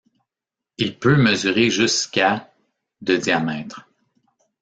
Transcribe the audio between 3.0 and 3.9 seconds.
de diamètre.